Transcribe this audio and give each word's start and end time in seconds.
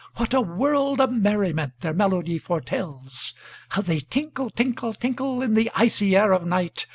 What 0.15 0.33
a 0.33 0.41
world 0.41 0.99
of 0.99 1.11
merriment 1.11 1.81
their 1.81 1.93
melody 1.93 2.39
foretells! 2.39 3.35
How 3.69 3.83
they 3.83 3.99
tinkle, 3.99 4.49
tinkle, 4.49 4.93
tinkle, 4.95 5.43
In 5.43 5.53
the 5.53 5.69
icy 5.75 6.15
air 6.15 6.31
of 6.33 6.43
night! 6.43 6.87